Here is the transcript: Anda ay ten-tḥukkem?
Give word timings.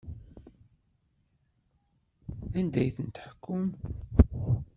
Anda 2.59 2.77
ay 2.81 2.91
ten-tḥukkem? 2.97 3.65